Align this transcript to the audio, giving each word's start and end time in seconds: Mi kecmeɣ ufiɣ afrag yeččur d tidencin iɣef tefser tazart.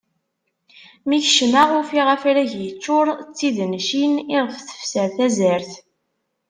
Mi 1.07 1.17
kecmeɣ 1.25 1.69
ufiɣ 1.79 2.07
afrag 2.15 2.51
yeččur 2.63 3.07
d 3.13 3.17
tidencin 3.37 4.13
iɣef 4.37 4.55
tefser 4.59 5.09
tazart. 5.17 5.71